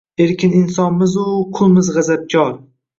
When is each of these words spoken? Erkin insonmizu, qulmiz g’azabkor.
Erkin 0.23 0.55
insonmizu, 0.61 1.27
qulmiz 1.61 1.95
g’azabkor. 2.01 2.55